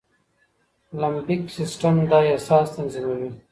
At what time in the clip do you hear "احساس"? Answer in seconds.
2.31-2.67